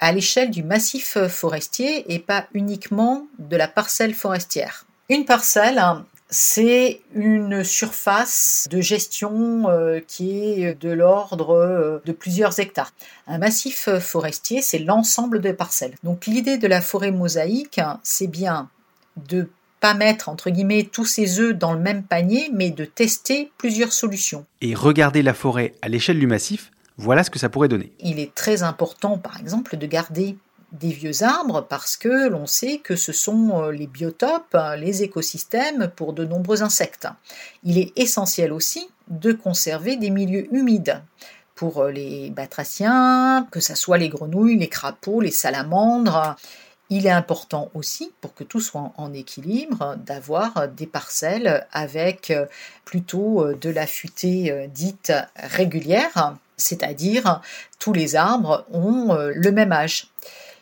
à 0.00 0.12
l'échelle 0.12 0.50
du 0.50 0.62
massif 0.62 1.18
forestier 1.28 2.12
et 2.12 2.18
pas 2.18 2.46
uniquement 2.54 3.26
de 3.38 3.56
la 3.56 3.68
parcelle 3.68 4.14
forestière. 4.14 4.86
Une 5.08 5.24
parcelle, 5.24 5.78
hein, 5.78 6.04
c'est 6.30 7.00
une 7.14 7.64
surface 7.64 8.68
de 8.70 8.80
gestion 8.80 9.68
euh, 9.68 10.00
qui 10.06 10.62
est 10.62 10.80
de 10.80 10.90
l'ordre 10.90 11.54
euh, 11.54 12.02
de 12.04 12.12
plusieurs 12.12 12.58
hectares. 12.60 12.92
Un 13.26 13.38
massif 13.38 13.88
forestier, 13.98 14.62
c'est 14.62 14.78
l'ensemble 14.78 15.40
des 15.40 15.54
parcelles. 15.54 15.94
Donc 16.04 16.26
l'idée 16.26 16.58
de 16.58 16.66
la 16.66 16.80
forêt 16.80 17.10
mosaïque, 17.10 17.78
hein, 17.78 18.00
c'est 18.02 18.26
bien 18.26 18.68
de 19.28 19.48
pas 19.80 19.94
mettre 19.94 20.28
entre 20.28 20.50
guillemets 20.50 20.88
tous 20.90 21.04
ses 21.04 21.40
œufs 21.40 21.56
dans 21.56 21.72
le 21.72 21.78
même 21.78 22.02
panier, 22.02 22.50
mais 22.52 22.70
de 22.70 22.84
tester 22.84 23.50
plusieurs 23.58 23.92
solutions. 23.92 24.44
Et 24.60 24.74
regarder 24.74 25.22
la 25.22 25.34
forêt 25.34 25.74
à 25.82 25.88
l'échelle 25.88 26.18
du 26.18 26.26
massif, 26.26 26.70
voilà 26.96 27.22
ce 27.22 27.30
que 27.30 27.38
ça 27.38 27.48
pourrait 27.48 27.68
donner. 27.68 27.92
Il 28.00 28.18
est 28.18 28.34
très 28.34 28.62
important, 28.62 29.18
par 29.18 29.38
exemple, 29.38 29.76
de 29.76 29.86
garder 29.86 30.36
des 30.72 30.90
vieux 30.90 31.22
arbres 31.22 31.66
parce 31.68 31.96
que 31.96 32.28
l'on 32.28 32.46
sait 32.46 32.78
que 32.78 32.96
ce 32.96 33.12
sont 33.12 33.62
euh, 33.62 33.72
les 33.72 33.86
biotopes, 33.86 34.54
hein, 34.54 34.76
les 34.76 35.02
écosystèmes 35.02 35.90
pour 35.94 36.12
de 36.12 36.24
nombreux 36.24 36.62
insectes. 36.62 37.08
Il 37.64 37.78
est 37.78 37.92
essentiel 37.96 38.52
aussi 38.52 38.88
de 39.08 39.32
conserver 39.32 39.96
des 39.96 40.10
milieux 40.10 40.52
humides 40.54 41.02
pour 41.54 41.80
euh, 41.80 41.90
les 41.90 42.30
batraciens, 42.30 43.48
que 43.50 43.60
ce 43.60 43.74
soit 43.74 43.98
les 43.98 44.10
grenouilles, 44.10 44.58
les 44.58 44.68
crapauds, 44.68 45.20
les 45.20 45.30
salamandres. 45.30 46.36
Il 46.90 47.06
est 47.06 47.10
important 47.10 47.70
aussi, 47.74 48.12
pour 48.20 48.34
que 48.34 48.44
tout 48.44 48.60
soit 48.60 48.92
en 48.96 49.12
équilibre, 49.12 49.96
d'avoir 50.06 50.68
des 50.68 50.86
parcelles 50.86 51.66
avec 51.72 52.30
euh, 52.30 52.46
plutôt 52.84 53.52
de 53.52 53.70
la 53.70 53.86
futée 53.86 54.68
dite 54.72 55.12
régulière, 55.36 56.36
c'est-à-dire 56.56 57.42
tous 57.78 57.92
les 57.92 58.16
arbres 58.16 58.64
ont 58.70 59.14
le 59.14 59.50
même 59.52 59.72
âge. 59.72 60.10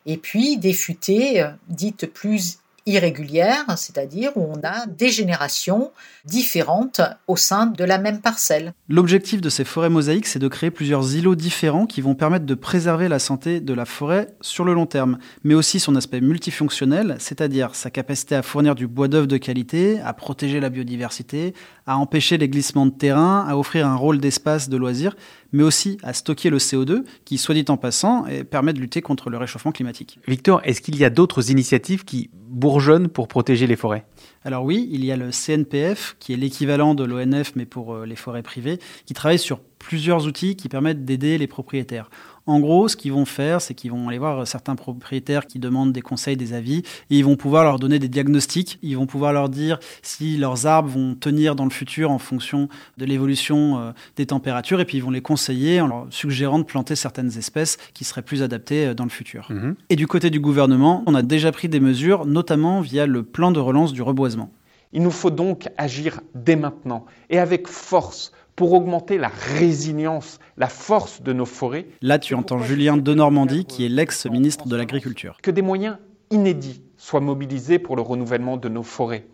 Et 0.07 0.17
puis 0.17 0.57
des 0.57 0.73
futaies 0.73 1.45
dites 1.69 2.07
plus 2.07 2.59
irrégulière, 2.87 3.65
c'est-à-dire 3.77 4.31
où 4.37 4.49
on 4.49 4.61
a 4.63 4.87
des 4.87 5.09
générations 5.09 5.91
différentes 6.25 7.01
au 7.27 7.37
sein 7.37 7.67
de 7.67 7.85
la 7.85 7.99
même 7.99 8.21
parcelle. 8.21 8.75
L'objectif 8.89 9.41
de 9.41 9.49
ces 9.49 9.65
forêts 9.65 9.91
mosaïques, 9.91 10.29
c'est 10.29 10.39
de 10.39 10.47
créer 10.47 10.71
plusieurs 10.71 11.15
îlots 11.15 11.35
différents 11.35 11.87
qui 11.87 12.01
vont 12.01 12.15
permettre 12.15 12.47
de 12.47 12.55
préserver 12.55 13.09
la 13.09 13.19
santé 13.19 13.61
de 13.61 13.75
la 13.75 13.85
forêt 13.85 14.29
sur 14.41 14.65
le 14.65 14.73
long 14.73 14.87
terme, 14.87 15.19
mais 15.43 15.55
aussi 15.55 15.81
son 15.81 15.97
aspect 15.97 16.21
multifonctionnel, 16.21 17.17
c'est-à-dire 17.19 17.75
sa 17.75 17.91
capacité 17.91 18.37
à 18.37 18.43
fournir 18.43 18.77
du 18.77 18.87
bois 18.87 19.09
d'œuvre 19.09 19.27
de 19.27 19.37
qualité, 19.37 20.01
à 20.01 20.13
protéger 20.13 20.61
la 20.61 20.71
biodiversité, 20.71 21.55
à 21.87 21.99
empêcher 21.99 22.39
les 22.39 22.49
glissements 22.49 22.87
de 22.87 22.93
terrain, 22.93 23.45
à 23.49 23.57
offrir 23.57 23.89
un 23.89 23.97
rôle 23.97 24.19
d'espace 24.19 24.69
de 24.69 24.77
loisirs, 24.77 25.17
mais 25.53 25.62
aussi 25.62 25.99
à 26.03 26.12
stocker 26.12 26.50
le 26.50 26.59
CO2, 26.59 27.05
qui, 27.25 27.38
soit 27.38 27.55
dit 27.55 27.65
en 27.69 27.76
passant, 27.76 28.25
permet 28.50 28.73
de 28.73 28.81
lutter 28.81 29.03
contre 29.03 29.31
le 29.31 29.38
réchauffement 29.38 29.73
climatique. 29.73 30.19
Victor, 30.26 30.61
est-ce 30.65 30.81
qu'il 30.81 30.97
y 30.97 31.05
a 31.05 31.11
d'autres 31.11 31.50
initiatives 31.50 32.05
qui 32.05 32.31
bourgeonnent 32.33 33.09
pour 33.09 33.29
protéger 33.29 33.67
les 33.67 33.76
forêts? 33.76 34.05
Alors 34.45 34.65
oui, 34.65 34.88
il 34.93 35.05
y 35.05 35.11
a 35.11 35.17
le 35.17 35.31
CNPF, 35.31 36.17
qui 36.21 36.33
est 36.33 36.37
l'équivalent 36.37 36.95
de 36.95 37.05
l'ONF, 37.05 37.53
mais 37.57 37.67
pour 37.67 37.95
euh, 37.95 38.07
les 38.07 38.17
forêts 38.17 38.43
privées, 38.43 38.79
qui 39.05 39.12
travaille 39.12 39.38
sur 39.38 39.61
plusieurs 39.87 40.26
outils 40.26 40.57
qui 40.57 40.69
permettent 40.69 41.05
d'aider 41.05 41.38
les 41.38 41.47
propriétaires. 41.47 42.11
En 42.47 42.59
gros, 42.59 42.88
ce 42.88 42.97
qu'ils 42.97 43.12
vont 43.12 43.25
faire, 43.25 43.61
c'est 43.61 43.75
qu'ils 43.75 43.93
vont 43.93 44.09
aller 44.09 44.19
voir 44.19 44.45
certains 44.47 44.75
propriétaires 44.75 45.47
qui 45.47 45.61
demandent 45.61 45.93
des 45.93 46.02
conseils, 46.02 46.37
des 46.37 46.55
avis, 46.55 46.78
et 47.11 47.19
ils 47.19 47.25
vont 47.25 47.37
pouvoir 47.37 47.62
leur 47.62 47.78
donner 47.78 48.00
des 48.00 48.09
diagnostics. 48.09 48.81
Ils 48.83 48.97
vont 48.97 49.07
pouvoir 49.07 49.33
leur 49.33 49.49
dire 49.49 49.78
si 50.02 50.37
leurs 50.38 50.66
arbres 50.66 50.88
vont 50.88 51.14
tenir 51.14 51.55
dans 51.55 51.64
le 51.64 51.71
futur 51.71 52.11
en 52.11 52.19
fonction 52.19 52.69
de 52.99 53.05
l'évolution 53.05 53.78
euh, 53.78 53.93
des 54.16 54.26
températures, 54.26 54.81
et 54.81 54.85
puis 54.85 54.99
ils 54.99 55.05
vont 55.05 55.12
les 55.12 55.23
conseiller 55.23 55.81
en 55.81 55.87
leur 55.87 56.07
suggérant 56.11 56.59
de 56.59 56.64
planter 56.64 56.97
certaines 56.97 57.38
espèces 57.38 57.78
qui 57.95 58.02
seraient 58.02 58.23
plus 58.23 58.43
adaptées 58.43 58.88
euh, 58.88 58.95
dans 58.95 59.05
le 59.05 59.11
futur. 59.11 59.47
Mhm. 59.50 59.76
Et 59.88 59.95
du 59.95 60.09
côté 60.09 60.31
du 60.31 60.40
gouvernement, 60.40 61.05
on 61.07 61.14
a 61.14 61.23
déjà 61.23 61.52
pris 61.52 61.69
des 61.69 61.81
mesures, 61.81 62.26
notamment 62.26 62.81
via 62.81 63.07
le 63.07 63.23
plan 63.23 63.52
de 63.52 63.61
relance 63.61 63.93
du 63.93 64.02
reboisement. 64.02 64.50
Il 64.93 65.02
nous 65.02 65.11
faut 65.11 65.31
donc 65.31 65.69
agir 65.76 66.21
dès 66.35 66.57
maintenant 66.57 67.05
et 67.28 67.38
avec 67.38 67.69
force 67.69 68.33
pour 68.57 68.73
augmenter 68.73 69.19
la 69.19 69.29
résilience, 69.29 70.41
la 70.57 70.69
force 70.69 71.23
de 71.23 71.33
nos 71.33 71.45
forêts. 71.45 71.87
Là, 72.01 72.19
tu 72.19 72.35
entends 72.35 72.59
Julien 72.59 72.97
de 72.97 73.15
Normandie, 73.15 73.67
qui 73.67 73.85
est 73.85 73.91
l'ex-ministre 73.91 74.67
de 74.67 74.77
l'Agriculture. 74.77 75.37
Que 75.43 75.51
des 75.51 75.63
moyens 75.63 75.99
inédits 76.31 76.83
soient 76.97 77.21
mobilisés 77.21 77.79
pour 77.79 77.97
le 77.97 78.03
renouvellement 78.03 78.57
de 78.57 78.69
nos 78.69 78.83
forêts, 78.83 79.27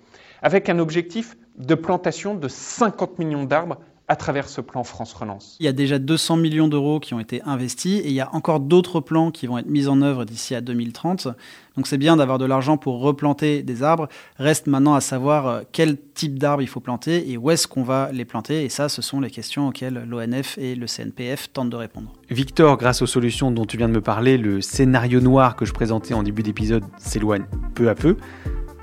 avec 0.42 0.68
un 0.68 0.80
objectif 0.80 1.36
de 1.56 1.74
plantation 1.74 2.34
de 2.34 2.48
50 2.48 3.18
millions 3.20 3.44
d'arbres 3.44 3.78
à 4.12 4.16
travers 4.16 4.46
ce 4.46 4.60
plan 4.60 4.84
France 4.84 5.14
Relance. 5.14 5.56
Il 5.58 5.64
y 5.64 5.70
a 5.70 5.72
déjà 5.72 5.98
200 5.98 6.36
millions 6.36 6.68
d'euros 6.68 7.00
qui 7.00 7.14
ont 7.14 7.18
été 7.18 7.40
investis 7.46 7.98
et 8.00 8.08
il 8.08 8.12
y 8.12 8.20
a 8.20 8.28
encore 8.34 8.60
d'autres 8.60 9.00
plans 9.00 9.30
qui 9.30 9.46
vont 9.46 9.56
être 9.56 9.70
mis 9.70 9.88
en 9.88 10.02
œuvre 10.02 10.26
d'ici 10.26 10.54
à 10.54 10.60
2030. 10.60 11.28
Donc 11.76 11.86
c'est 11.86 11.96
bien 11.96 12.18
d'avoir 12.18 12.36
de 12.36 12.44
l'argent 12.44 12.76
pour 12.76 13.00
replanter 13.00 13.62
des 13.62 13.82
arbres. 13.82 14.08
Reste 14.36 14.66
maintenant 14.66 14.92
à 14.92 15.00
savoir 15.00 15.46
euh, 15.46 15.60
quel 15.72 15.96
type 15.96 16.38
d'arbres 16.38 16.62
il 16.62 16.66
faut 16.66 16.80
planter 16.80 17.30
et 17.30 17.38
où 17.38 17.50
est-ce 17.50 17.66
qu'on 17.66 17.84
va 17.84 18.10
les 18.12 18.26
planter. 18.26 18.64
Et 18.64 18.68
ça, 18.68 18.90
ce 18.90 19.00
sont 19.00 19.18
les 19.18 19.30
questions 19.30 19.68
auxquelles 19.68 20.04
l'ONF 20.06 20.58
et 20.58 20.74
le 20.74 20.86
CNPF 20.86 21.50
tentent 21.50 21.70
de 21.70 21.76
répondre. 21.76 22.12
Victor, 22.28 22.76
grâce 22.76 23.00
aux 23.00 23.06
solutions 23.06 23.50
dont 23.50 23.64
tu 23.64 23.78
viens 23.78 23.88
de 23.88 23.94
me 23.94 24.02
parler, 24.02 24.36
le 24.36 24.60
scénario 24.60 25.22
noir 25.22 25.56
que 25.56 25.64
je 25.64 25.72
présentais 25.72 26.12
en 26.12 26.22
début 26.22 26.42
d'épisode 26.42 26.84
s'éloigne 26.98 27.46
peu 27.74 27.88
à 27.88 27.94
peu. 27.94 28.18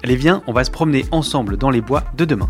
Allez, 0.03 0.15
viens, 0.15 0.41
on 0.47 0.53
va 0.53 0.63
se 0.63 0.71
promener 0.71 1.05
ensemble 1.11 1.57
dans 1.57 1.69
les 1.69 1.81
bois 1.81 2.03
de 2.17 2.25
demain. 2.25 2.49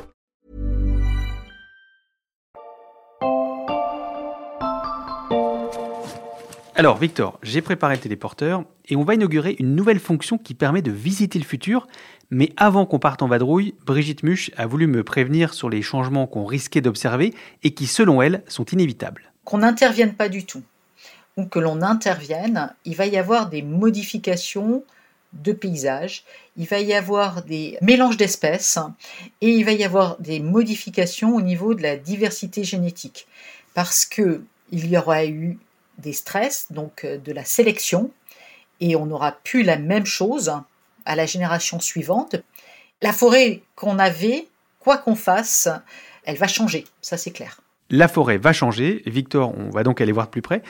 Alors 6.81 6.97
Victor, 6.97 7.37
j'ai 7.43 7.61
préparé 7.61 7.93
le 7.93 8.01
téléporteur 8.01 8.63
et 8.87 8.95
on 8.95 9.03
va 9.03 9.13
inaugurer 9.13 9.55
une 9.59 9.75
nouvelle 9.75 9.99
fonction 9.99 10.39
qui 10.39 10.55
permet 10.55 10.81
de 10.81 10.89
visiter 10.89 11.37
le 11.37 11.45
futur. 11.45 11.87
Mais 12.31 12.53
avant 12.57 12.87
qu'on 12.87 12.97
parte 12.97 13.21
en 13.21 13.27
vadrouille, 13.27 13.75
Brigitte 13.85 14.23
Muche 14.23 14.49
a 14.57 14.65
voulu 14.65 14.87
me 14.87 15.03
prévenir 15.03 15.53
sur 15.53 15.69
les 15.69 15.83
changements 15.83 16.25
qu'on 16.25 16.43
risquait 16.43 16.81
d'observer 16.81 17.35
et 17.61 17.75
qui, 17.75 17.85
selon 17.85 18.23
elle, 18.23 18.41
sont 18.47 18.65
inévitables. 18.65 19.31
Qu'on 19.43 19.59
n'intervienne 19.59 20.15
pas 20.15 20.27
du 20.27 20.43
tout 20.43 20.63
ou 21.37 21.45
que 21.45 21.59
l'on 21.59 21.83
intervienne, 21.83 22.73
il 22.83 22.95
va 22.95 23.05
y 23.05 23.15
avoir 23.15 23.47
des 23.47 23.61
modifications 23.61 24.83
de 25.33 25.51
paysage, 25.51 26.23
il 26.57 26.65
va 26.65 26.79
y 26.79 26.95
avoir 26.95 27.43
des 27.43 27.77
mélanges 27.83 28.17
d'espèces 28.17 28.79
et 29.41 29.51
il 29.51 29.65
va 29.65 29.73
y 29.73 29.83
avoir 29.83 30.17
des 30.19 30.39
modifications 30.39 31.35
au 31.35 31.41
niveau 31.41 31.75
de 31.75 31.83
la 31.83 31.95
diversité 31.95 32.63
génétique 32.63 33.27
parce 33.75 34.03
que 34.03 34.41
il 34.71 34.89
y 34.89 34.97
aura 34.97 35.27
eu 35.27 35.59
des 35.97 36.13
stress, 36.13 36.71
donc 36.71 37.03
euh, 37.03 37.17
de 37.17 37.31
la 37.31 37.45
sélection, 37.45 38.11
et 38.79 38.95
on 38.95 39.05
n'aura 39.05 39.31
plus 39.31 39.63
la 39.63 39.77
même 39.77 40.05
chose 40.05 40.53
à 41.05 41.15
la 41.15 41.25
génération 41.25 41.79
suivante. 41.79 42.35
La 43.01 43.13
forêt 43.13 43.61
qu'on 43.75 43.99
avait, 43.99 44.47
quoi 44.79 44.97
qu'on 44.97 45.15
fasse, 45.15 45.69
elle 46.23 46.37
va 46.37 46.47
changer, 46.47 46.85
ça 47.01 47.17
c'est 47.17 47.31
clair. 47.31 47.61
La 47.89 48.07
forêt 48.07 48.37
va 48.37 48.53
changer, 48.53 49.03
Victor, 49.05 49.53
on 49.57 49.69
va 49.69 49.83
donc 49.83 50.01
aller 50.01 50.11
voir 50.11 50.27
de 50.27 50.31
plus 50.31 50.41
près. 50.41 50.61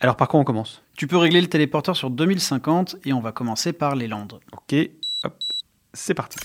Alors 0.00 0.16
par 0.16 0.28
quoi 0.28 0.40
on 0.40 0.44
commence? 0.44 0.82
Tu 0.96 1.06
peux 1.06 1.16
régler 1.16 1.40
le 1.40 1.48
téléporteur 1.48 1.96
sur 1.96 2.10
2050 2.10 2.96
et 3.04 3.12
on 3.12 3.20
va 3.20 3.32
commencer 3.32 3.72
par 3.72 3.94
les 3.94 4.08
Landes. 4.08 4.40
Ok, 4.52 4.74
hop, 5.22 5.34
c'est 5.92 6.14
parti. 6.14 6.38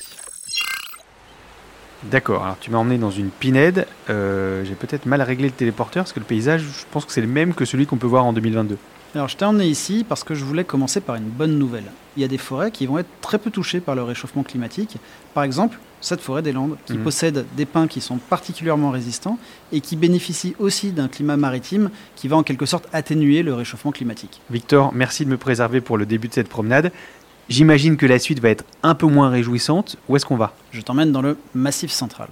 D'accord, 2.04 2.44
alors 2.44 2.58
tu 2.60 2.72
m'as 2.72 2.78
emmené 2.78 2.98
dans 2.98 3.12
une 3.12 3.30
pinède. 3.30 3.86
Euh, 4.10 4.64
j'ai 4.64 4.76
peut-être 4.76 5.06
mal 5.06 5.22
réglé 5.22 5.48
le 5.48 5.54
téléporteur 5.54 6.04
parce 6.04 6.14
que 6.14 6.20
le 6.20 6.26
paysage, 6.26 6.62
je 6.62 6.86
pense 6.92 7.06
que 7.06 7.12
c'est 7.12 7.22
le 7.22 7.28
même 7.28 7.54
que 7.54 7.66
celui 7.66 7.86
qu'on 7.86 7.98
peut 7.98 8.08
voir 8.08 8.26
en 8.26 8.34
2022. 8.34 8.78
Alors 9.16 9.28
je 9.28 9.36
t'ai 9.36 9.46
emmené 9.46 9.66
ici 9.66 10.06
parce 10.08 10.24
que 10.24 10.36
je 10.36 10.46
voulais 10.46 10.64
commencer 10.64 11.02
par 11.02 11.16
une 11.16 11.30
bonne 11.30 11.58
nouvelle. 11.58 11.86
Il 12.16 12.22
y 12.22 12.26
a 12.26 12.28
des 12.28 12.38
forêts 12.38 12.72
qui 12.72 12.86
vont 12.86 13.00
être 13.00 13.10
très 13.22 13.40
peu 13.40 13.50
touchées 13.50 13.80
par 13.80 13.96
le 13.96 14.04
réchauffement 14.04 14.44
climatique. 14.44 14.98
Par 15.34 15.44
exemple, 15.44 15.80
cette 16.02 16.22
forêt 16.22 16.42
des 16.42 16.52
Landes, 16.52 16.78
qui 16.86 16.94
mhm. 16.94 17.04
possède 17.04 17.46
des 17.58 17.66
pins 17.66 17.88
qui 17.88 18.02
sont 18.02 18.18
particulièrement 18.18 18.92
résistants 18.92 19.38
et 19.72 19.82
qui 19.82 19.96
bénéficie 19.96 20.56
aussi 20.60 20.92
d'un 20.92 21.08
climat 21.08 21.38
maritime 21.38 21.90
qui 22.16 22.28
va 22.28 22.38
en 22.38 22.44
quelque 22.44 22.66
sorte 22.66 22.88
atténuer 22.94 23.44
le 23.44 23.54
réchauffement 23.54 23.92
climatique. 23.92 24.42
Victor, 24.50 24.94
merci 24.94 25.26
de 25.26 25.30
me 25.30 25.38
préserver 25.38 25.82
pour 25.82 25.98
le 25.98 26.06
début 26.06 26.28
de 26.28 26.34
cette 26.34 26.50
promenade. 26.50 26.92
J'imagine 27.50 27.98
que 27.98 28.06
la 28.06 28.20
suite 28.20 28.40
va 28.40 28.50
être 28.50 28.64
un 28.84 28.94
peu 28.94 29.08
moins 29.08 29.30
réjouissante. 29.30 29.98
Où 30.08 30.16
est-ce 30.16 30.26
qu'on 30.26 30.38
va? 30.38 30.54
Je 30.72 30.82
t'emmène 30.82 31.12
dans 31.12 31.24
le 31.24 31.36
Massif 31.56 31.90
central. 31.90 32.28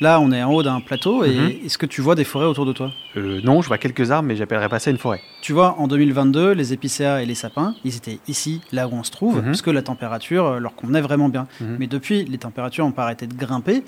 Là, 0.00 0.20
on 0.20 0.30
est 0.30 0.42
en 0.42 0.52
haut 0.52 0.62
d'un 0.62 0.80
plateau 0.80 1.24
et 1.24 1.34
mhm. 1.34 1.52
est-ce 1.64 1.76
que 1.76 1.86
tu 1.86 2.02
vois 2.02 2.14
des 2.14 2.24
forêts 2.24 2.46
autour 2.46 2.66
de 2.66 2.72
toi? 2.72 2.92
Euh, 3.16 3.40
Non, 3.42 3.62
je 3.62 3.68
vois 3.68 3.78
quelques 3.78 4.12
arbres, 4.12 4.28
mais 4.28 4.36
j'appellerais 4.36 4.68
pas 4.68 4.78
ça 4.78 4.90
une 4.90 4.98
forêt. 4.98 5.20
Tu 5.40 5.52
vois, 5.52 5.76
en 5.78 5.88
2022, 5.88 6.52
les 6.52 6.72
épicéas 6.72 7.20
et 7.20 7.26
les 7.26 7.34
sapins, 7.34 7.74
ils 7.84 7.96
étaient 7.96 8.20
ici, 8.28 8.60
là 8.70 8.86
où 8.86 8.92
on 8.92 9.02
se 9.02 9.10
trouve, 9.10 9.38
mhm. 9.38 9.46
parce 9.46 9.62
que 9.62 9.70
la 9.70 9.82
température 9.82 10.46
euh, 10.46 10.58
leur 10.60 10.76
convenait 10.76 11.00
vraiment 11.00 11.28
bien. 11.28 11.48
Mhm. 11.60 11.76
Mais 11.80 11.86
depuis, 11.88 12.24
les 12.26 12.38
températures 12.38 12.84
ont 12.84 12.92
pas 12.92 13.04
arrêté 13.04 13.26
de 13.26 13.34
grimper 13.34 13.82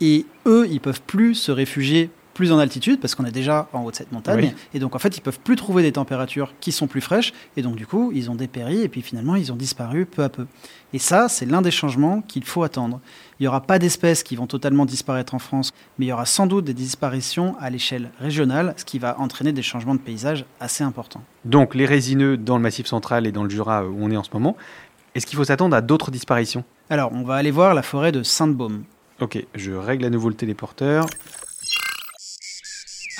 et 0.00 0.26
eux, 0.46 0.66
ils 0.70 0.80
peuvent 0.80 1.02
plus 1.02 1.34
se 1.34 1.50
réfugier 1.50 2.10
plus 2.38 2.52
en 2.52 2.58
altitude 2.60 3.00
parce 3.00 3.16
qu'on 3.16 3.24
est 3.24 3.32
déjà 3.32 3.68
en 3.72 3.82
haut 3.82 3.90
de 3.90 3.96
cette 3.96 4.12
montagne. 4.12 4.54
Et 4.72 4.78
donc, 4.78 4.94
en 4.94 5.00
fait, 5.00 5.16
ils 5.16 5.20
peuvent 5.20 5.40
plus 5.40 5.56
trouver 5.56 5.82
des 5.82 5.90
températures 5.90 6.54
qui 6.60 6.70
sont 6.70 6.86
plus 6.86 7.00
fraîches. 7.00 7.32
Et 7.56 7.62
donc, 7.62 7.74
du 7.74 7.84
coup, 7.84 8.12
ils 8.14 8.30
ont 8.30 8.36
dépéri 8.36 8.82
et 8.82 8.88
puis 8.88 9.02
finalement, 9.02 9.34
ils 9.34 9.52
ont 9.52 9.56
disparu 9.56 10.06
peu 10.06 10.22
à 10.22 10.28
peu. 10.28 10.46
Et 10.92 11.00
ça, 11.00 11.28
c'est 11.28 11.46
l'un 11.46 11.62
des 11.62 11.72
changements 11.72 12.22
qu'il 12.22 12.44
faut 12.44 12.62
attendre. 12.62 13.00
Il 13.40 13.42
n'y 13.42 13.48
aura 13.48 13.60
pas 13.60 13.80
d'espèces 13.80 14.22
qui 14.22 14.36
vont 14.36 14.46
totalement 14.46 14.86
disparaître 14.86 15.34
en 15.34 15.40
France, 15.40 15.72
mais 15.98 16.06
il 16.06 16.08
y 16.10 16.12
aura 16.12 16.26
sans 16.26 16.46
doute 16.46 16.64
des 16.64 16.74
disparitions 16.74 17.56
à 17.58 17.70
l'échelle 17.70 18.10
régionale, 18.20 18.72
ce 18.76 18.84
qui 18.84 19.00
va 19.00 19.18
entraîner 19.18 19.50
des 19.52 19.62
changements 19.62 19.96
de 19.96 20.00
paysage 20.00 20.44
assez 20.60 20.84
importants. 20.84 21.24
Donc, 21.44 21.74
les 21.74 21.86
résineux 21.86 22.36
dans 22.36 22.56
le 22.56 22.62
Massif 22.62 22.86
central 22.86 23.26
et 23.26 23.32
dans 23.32 23.42
le 23.42 23.50
Jura 23.50 23.84
où 23.84 23.96
on 24.00 24.12
est 24.12 24.16
en 24.16 24.22
ce 24.22 24.30
moment, 24.32 24.56
est-ce 25.16 25.26
qu'il 25.26 25.36
faut 25.36 25.44
s'attendre 25.44 25.74
à 25.74 25.80
d'autres 25.80 26.12
disparitions? 26.12 26.62
Alors, 26.88 27.10
on 27.12 27.24
va 27.24 27.34
aller 27.34 27.50
voir 27.50 27.74
la 27.74 27.82
forêt 27.82 28.12
de 28.12 28.22
Sainte-Baume. 28.22 28.84
Ok, 29.20 29.44
je 29.56 29.72
règle 29.72 30.04
à 30.04 30.10
nouveau 30.10 30.28
le 30.28 30.36
téléporteur. 30.36 31.06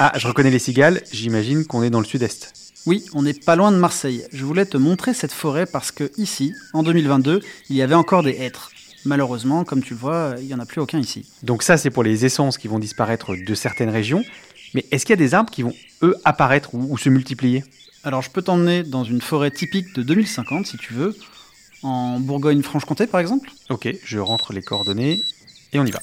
Ah, 0.01 0.13
je 0.17 0.29
reconnais 0.29 0.51
les 0.51 0.61
cigales, 0.61 1.03
j'imagine 1.11 1.65
qu'on 1.65 1.83
est 1.83 1.91
dans 1.91 1.99
le 1.99 2.07
sud-est. 2.07 2.53
Oui, 2.87 3.05
on 3.15 3.23
n'est 3.23 3.35
pas 3.35 3.57
loin 3.57 3.73
de 3.73 3.77
Marseille. 3.77 4.25
Je 4.33 4.45
voulais 4.45 4.65
te 4.65 4.77
montrer 4.77 5.13
cette 5.13 5.33
forêt 5.33 5.67
parce 5.67 5.91
que 5.91 6.13
ici, 6.17 6.55
en 6.73 6.85
2022, 6.85 7.41
il 7.69 7.77
y 7.77 7.83
avait 7.83 7.97
encore 7.97 8.23
des 8.23 8.37
hêtres. 8.39 8.71
Malheureusement, 9.05 9.65
comme 9.65 9.83
tu 9.83 9.95
le 9.95 9.99
vois, 9.99 10.37
il 10.39 10.47
n'y 10.47 10.55
en 10.55 10.61
a 10.61 10.67
plus 10.67 10.81
aucun 10.81 11.01
ici. 11.01 11.27
Donc 11.43 11.65
ça, 11.65 11.77
c'est 11.77 11.91
pour 11.91 12.05
les 12.05 12.25
essences 12.25 12.59
qui 12.59 12.69
vont 12.69 12.79
disparaître 12.79 13.35
de 13.35 13.55
certaines 13.57 13.91
régions. 13.91 14.23
Mais 14.73 14.85
est-ce 14.93 15.05
qu'il 15.05 15.15
y 15.15 15.19
a 15.19 15.25
des 15.25 15.35
arbres 15.35 15.51
qui 15.51 15.63
vont, 15.63 15.75
eux, 16.03 16.15
apparaître 16.25 16.77
ou, 16.77 16.93
ou 16.93 16.97
se 16.97 17.09
multiplier? 17.09 17.65
Alors 18.05 18.23
je 18.23 18.31
peux 18.31 18.43
t'emmener 18.43 18.85
dans 18.85 19.03
une 19.03 19.21
forêt 19.21 19.51
typique 19.51 19.95
de 19.97 20.03
2050 20.03 20.67
si 20.67 20.77
tu 20.77 20.93
veux, 20.93 21.17
en 21.83 22.21
Bourgogne-Franche-Comté 22.21 23.09
par 23.09 23.19
exemple. 23.19 23.51
Ok, 23.69 23.89
je 24.05 24.19
rentre 24.21 24.53
les 24.53 24.63
coordonnées 24.63 25.21
et 25.73 25.81
on 25.81 25.85
y 25.85 25.91
va. 25.91 26.01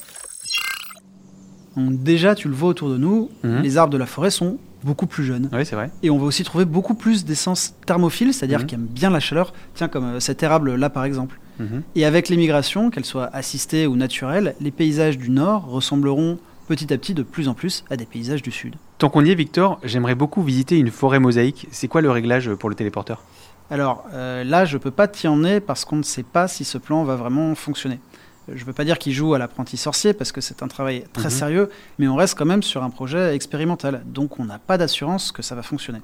Donc, 1.76 2.02
déjà, 2.04 2.36
tu 2.36 2.48
le 2.48 2.54
vois 2.54 2.70
autour 2.70 2.90
de 2.90 2.98
nous, 2.98 3.30
Mhm. 3.44 3.62
les 3.62 3.78
arbres 3.78 3.92
de 3.94 3.98
la 3.98 4.06
forêt 4.06 4.32
sont 4.32 4.58
beaucoup 4.84 5.08
plus 5.08 5.24
jeunes. 5.24 5.50
Oui, 5.52 5.66
c'est 5.66 5.76
vrai. 5.76 5.90
Et 6.04 6.10
on 6.10 6.18
va 6.18 6.26
aussi 6.26 6.44
trouver 6.44 6.66
beaucoup 6.66 6.94
plus 6.94 7.26
d'essences 7.26 7.74
thermophiles, 7.86 8.34
c'est-à-dire 8.34 8.60
Mhm. 8.62 8.66
qui 8.66 8.76
aiment 8.76 8.86
bien 8.90 9.10
la 9.10 9.20
chaleur, 9.20 9.54
tiens 9.74 9.88
comme 9.88 10.06
euh, 10.06 10.20
cet 10.20 10.44
érable 10.44 10.76
là 10.76 10.90
par 10.90 11.06
exemple. 11.06 11.40
Mhm. 11.60 11.82
Et 11.96 12.06
avec 12.06 12.30
l'émigration, 12.30 12.90
qu'elle 12.92 13.06
soit 13.06 13.30
assistée 13.34 13.88
ou 13.88 13.96
naturelle, 13.96 14.56
les 14.62 14.72
paysages 14.72 15.18
du 15.18 15.30
nord 15.32 15.66
ressembleront 15.68 16.38
petit 16.68 16.94
à 16.94 16.98
petit 16.98 17.14
de 17.14 17.24
plus 17.24 17.48
en 17.48 17.54
plus 17.54 17.84
à 17.90 17.96
des 17.98 18.06
paysages 18.06 18.42
du 18.44 18.52
sud. 18.52 18.76
Tant 18.98 19.10
qu'on 19.10 19.24
y 19.26 19.32
est, 19.32 19.36
Victor, 19.36 19.80
j'aimerais 19.84 20.16
beaucoup 20.16 20.42
visiter 20.44 20.78
une 20.78 20.92
forêt 20.92 21.20
mosaïque. 21.20 21.68
C'est 21.72 21.88
quoi 21.88 22.02
le 22.02 22.12
réglage 22.12 22.54
pour 22.56 22.70
le 22.70 22.76
téléporteur? 22.76 23.24
Alors 23.72 24.06
euh, 24.14 24.44
là, 24.44 24.66
je 24.66 24.78
peux 24.78 24.92
pas 24.92 25.08
t'y 25.08 25.28
emmener 25.28 25.60
parce 25.60 25.84
qu'on 25.86 25.96
ne 25.96 26.04
sait 26.04 26.24
pas 26.24 26.48
si 26.48 26.64
ce 26.64 26.78
plan 26.78 27.04
va 27.04 27.16
vraiment 27.16 27.56
fonctionner. 27.56 28.00
Je 28.48 28.60
ne 28.62 28.66
veux 28.66 28.74
pas 28.74 28.84
dire 28.86 29.00
qu'il 29.00 29.14
joue 29.14 29.34
à 29.34 29.40
l'apprenti 29.40 29.76
sorcier 29.78 30.14
parce 30.14 30.32
que 30.32 30.40
c'est 30.42 30.62
un 30.62 30.68
travail 30.68 31.06
très 31.14 31.26
Mhm. 31.26 31.30
sérieux, 31.32 31.70
mais 31.98 32.08
on 32.08 32.16
reste 32.16 32.38
quand 32.38 32.46
même 32.46 32.62
sur 32.64 32.84
un 32.84 32.90
projet 32.92 33.34
expérimental, 33.36 34.04
donc 34.06 34.40
on 34.40 34.46
n'a 34.46 34.60
pas 34.60 34.78
d'assurance 34.78 35.32
que 35.32 35.42
ça 35.42 35.56
va 35.56 35.64
fonctionner. 35.64 36.02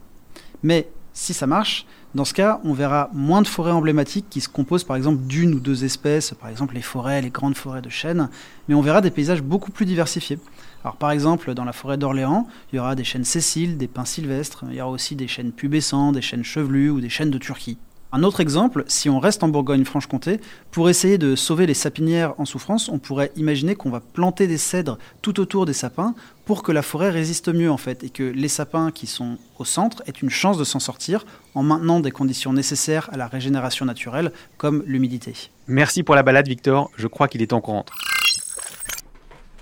Mais 0.63 0.87
si 1.13 1.33
ça 1.33 1.45
marche, 1.45 1.85
dans 2.15 2.25
ce 2.25 2.33
cas, 2.33 2.59
on 2.63 2.73
verra 2.73 3.09
moins 3.13 3.41
de 3.41 3.47
forêts 3.47 3.71
emblématiques 3.71 4.25
qui 4.29 4.41
se 4.41 4.49
composent 4.49 4.83
par 4.83 4.95
exemple 4.95 5.21
d'une 5.27 5.53
ou 5.53 5.59
deux 5.59 5.83
espèces, 5.83 6.33
par 6.33 6.49
exemple 6.49 6.73
les 6.73 6.81
forêts, 6.81 7.21
les 7.21 7.29
grandes 7.29 7.55
forêts 7.55 7.81
de 7.81 7.89
chênes, 7.89 8.29
mais 8.67 8.75
on 8.75 8.81
verra 8.81 9.01
des 9.01 9.11
paysages 9.11 9.41
beaucoup 9.43 9.71
plus 9.71 9.85
diversifiés. 9.85 10.39
Alors 10.83 10.95
par 10.95 11.11
exemple, 11.11 11.53
dans 11.53 11.63
la 11.65 11.73
forêt 11.73 11.97
d'Orléans, 11.97 12.47
il 12.73 12.77
y 12.77 12.79
aura 12.79 12.95
des 12.95 13.03
chênes 13.03 13.23
sessiles, 13.23 13.77
des 13.77 13.87
pins 13.87 14.05
sylvestres, 14.05 14.63
il 14.69 14.75
y 14.75 14.81
aura 14.81 14.89
aussi 14.91 15.15
des 15.15 15.27
chênes 15.27 15.51
pubescents, 15.51 16.11
des 16.11 16.21
chênes 16.23 16.43
chevelus 16.43 16.89
ou 16.89 17.01
des 17.01 17.09
chênes 17.09 17.29
de 17.31 17.37
Turquie. 17.37 17.77
Un 18.13 18.23
autre 18.23 18.41
exemple, 18.41 18.83
si 18.87 19.09
on 19.09 19.19
reste 19.19 19.41
en 19.41 19.47
Bourgogne-Franche-Comté, 19.47 20.41
pour 20.69 20.89
essayer 20.89 21.17
de 21.17 21.37
sauver 21.37 21.65
les 21.65 21.73
sapinières 21.73 22.33
en 22.39 22.45
souffrance, 22.45 22.89
on 22.89 22.99
pourrait 22.99 23.31
imaginer 23.37 23.73
qu'on 23.75 23.89
va 23.89 24.01
planter 24.01 24.47
des 24.47 24.57
cèdres 24.57 24.97
tout 25.21 25.39
autour 25.39 25.65
des 25.65 25.71
sapins 25.71 26.13
pour 26.43 26.61
que 26.61 26.73
la 26.73 26.81
forêt 26.81 27.09
résiste 27.09 27.47
mieux 27.47 27.71
en 27.71 27.77
fait 27.77 28.03
et 28.03 28.09
que 28.09 28.23
les 28.23 28.49
sapins 28.49 28.91
qui 28.91 29.07
sont 29.07 29.37
au 29.59 29.63
centre 29.63 30.03
aient 30.07 30.11
une 30.11 30.29
chance 30.29 30.57
de 30.57 30.65
s'en 30.65 30.79
sortir 30.79 31.25
en 31.55 31.63
maintenant 31.63 32.01
des 32.01 32.11
conditions 32.11 32.51
nécessaires 32.51 33.09
à 33.13 33.17
la 33.17 33.27
régénération 33.27 33.85
naturelle 33.85 34.33
comme 34.57 34.83
l'humidité. 34.85 35.33
Merci 35.67 36.03
pour 36.03 36.15
la 36.15 36.23
balade, 36.23 36.49
Victor. 36.49 36.91
Je 36.97 37.07
crois 37.07 37.29
qu'il 37.29 37.41
est 37.41 37.47
temps 37.47 37.61
qu'on 37.61 37.73
rentre. 37.73 37.93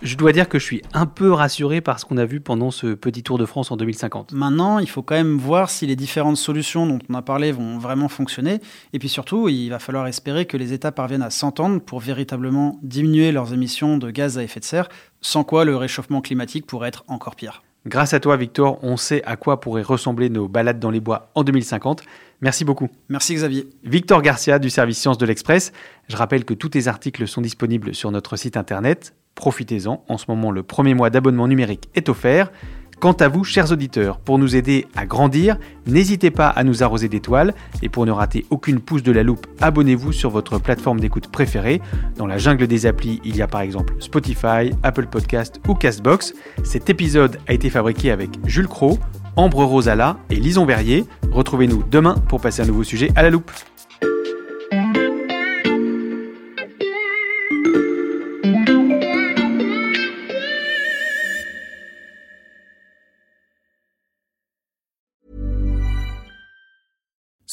Je 0.02 0.16
dois 0.16 0.32
dire 0.32 0.48
que 0.48 0.60
je 0.60 0.64
suis 0.64 0.82
un 0.94 1.06
peu 1.06 1.34
rassuré 1.34 1.82
par 1.82 2.00
ce 2.00 2.06
qu'on 2.06 2.16
a 2.16 2.24
vu 2.24 2.40
pendant 2.40 2.72
ce 2.72 2.94
petit 2.94 3.22
tour 3.22 3.38
de 3.38 3.46
France 3.46 3.70
en 3.70 3.76
2050. 3.76 4.32
Maintenant, 4.32 4.80
il 4.80 4.90
faut 4.90 5.02
quand 5.02 5.16
même 5.16 5.38
voir 5.38 5.70
si 5.70 5.86
les 5.88 5.98
différentes 5.98 6.38
solutions 6.38 6.88
dont 6.88 7.00
on 7.10 7.14
a 7.16 7.22
parlé 7.22 7.52
vont 7.52 7.78
vraiment 7.78 8.08
fonctionner. 8.08 8.62
Et 8.94 9.00
puis 9.00 9.10
surtout, 9.10 9.50
il 9.50 9.68
va 9.68 9.78
falloir 9.78 10.08
espérer 10.08 10.46
que 10.46 10.56
les 10.56 10.72
États 10.72 10.94
parviennent 10.94 11.22
à 11.22 11.30
s'entendre 11.30 11.82
pour 11.82 12.00
véritablement 12.00 12.80
diminuer 12.82 13.34
leurs 13.34 13.54
émissions 13.54 13.98
de 13.98 14.10
gaz 14.10 14.38
à 14.38 14.44
effet 14.44 14.62
de 14.62 14.66
serre, 14.66 14.88
sans 15.20 15.44
quoi 15.44 15.66
le 15.66 15.76
réchauffement 15.76 16.22
climatique 16.22 16.66
pourrait 16.66 16.88
être 16.88 17.04
encore 17.10 17.36
pire. 17.36 17.62
Grâce 17.86 18.14
à 18.14 18.22
toi, 18.22 18.38
Victor, 18.38 18.80
on 18.84 18.96
sait 18.96 19.22
à 19.26 19.36
quoi 19.36 19.60
pourraient 19.60 19.82
ressembler 19.82 20.30
nos 20.30 20.48
balades 20.48 20.80
dans 20.80 20.92
les 20.92 21.02
bois 21.02 21.30
en 21.36 21.44
2050. 21.44 22.04
Merci 22.40 22.64
beaucoup. 22.64 22.88
Merci 23.10 23.36
Xavier. 23.36 23.68
Victor 23.84 24.22
Garcia 24.22 24.60
du 24.60 24.70
service 24.70 24.98
Sciences 24.98 25.18
de 25.18 25.26
l'Express. 25.26 25.74
Je 26.08 26.16
rappelle 26.16 26.46
que 26.46 26.54
tous 26.54 26.70
tes 26.70 26.88
articles 26.88 27.28
sont 27.28 27.42
disponibles 27.42 27.94
sur 27.94 28.12
notre 28.12 28.38
site 28.38 28.56
internet. 28.56 29.14
Profitez-en, 29.40 30.04
en 30.10 30.18
ce 30.18 30.26
moment 30.28 30.52
le 30.52 30.64
premier 30.64 30.94
mois 30.94 31.10
d'abonnement 31.10 31.48
numérique 31.48 31.88
est 31.96 32.10
offert. 32.10 32.52
Quant 33.00 33.14
à 33.14 33.30
vous, 33.30 33.46
chers 33.46 33.72
auditeurs, 33.72 34.20
pour 34.20 34.38
nous 34.38 34.58
aider 34.58 34.86
à 34.98 35.06
grandir, 35.06 35.58
n'hésitez 35.88 36.30
pas 36.30 36.50
à 36.50 36.66
nous 36.66 36.84
arroser 36.84 37.08
d'étoiles 37.08 37.54
et 37.82 37.88
pour 37.88 38.06
ne 38.06 38.12
rater 38.12 38.46
aucune 38.50 38.82
pouce 38.82 39.02
de 39.02 39.14
la 39.14 39.24
loupe, 39.24 39.48
abonnez-vous 39.62 40.12
sur 40.12 40.30
votre 40.30 40.60
plateforme 40.60 41.00
d'écoute 41.00 41.30
préférée. 41.32 41.80
Dans 42.18 42.28
la 42.28 42.38
jungle 42.38 42.68
des 42.68 42.86
applis, 42.86 43.22
il 43.24 43.38
y 43.38 43.42
a 43.42 43.48
par 43.48 43.62
exemple 43.62 43.96
Spotify, 44.00 44.72
Apple 44.84 45.08
Podcast 45.08 45.62
ou 45.70 45.74
Castbox. 45.74 46.34
Cet 46.66 46.90
épisode 46.90 47.40
a 47.48 47.54
été 47.54 47.70
fabriqué 47.70 48.12
avec 48.12 48.32
Jules 48.46 48.68
Cro, 48.68 49.00
Ambre 49.38 49.64
Rosala 49.64 50.18
et 50.30 50.36
Lison 50.36 50.66
Verrier. 50.66 51.06
Retrouvez-nous 51.32 51.86
demain 51.90 52.16
pour 52.28 52.42
passer 52.42 52.62
un 52.62 52.66
nouveau 52.66 52.84
sujet 52.84 53.10
à 53.16 53.24
la 53.24 53.30
loupe. 53.30 53.54